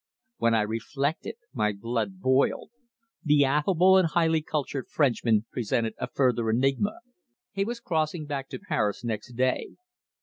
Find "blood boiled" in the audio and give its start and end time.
1.73-2.71